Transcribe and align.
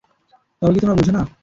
তবে 0.61 0.71
কি 0.73 0.79
তোমরা 0.81 0.97
বুঝ 0.99 1.07
না? 1.15 1.21